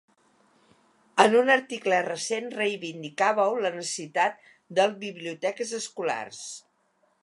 [1.23, 4.43] En un article recent reivindicàveu la necessitat
[4.81, 6.47] del biblioteques escolars.